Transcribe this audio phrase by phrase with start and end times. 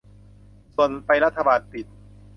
[0.75, 1.85] ส่วนไปรัฐบาลปิด